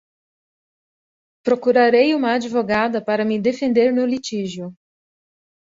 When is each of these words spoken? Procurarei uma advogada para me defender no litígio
Procurarei 1.45 2.15
uma 2.15 2.33
advogada 2.33 3.05
para 3.05 3.23
me 3.23 3.39
defender 3.39 3.91
no 3.93 4.03
litígio 4.03 4.75